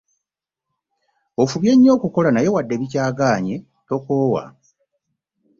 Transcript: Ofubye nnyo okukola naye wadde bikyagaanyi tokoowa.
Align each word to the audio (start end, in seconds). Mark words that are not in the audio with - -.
Ofubye 1.41 1.71
nnyo 1.75 1.89
okukola 1.97 2.29
naye 2.31 2.49
wadde 2.55 2.75
bikyagaanyi 2.81 3.55
tokoowa. 3.87 4.43